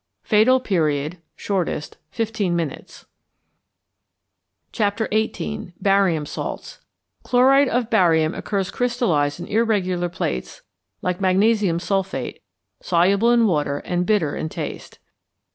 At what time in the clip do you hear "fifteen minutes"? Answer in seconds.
2.09-3.05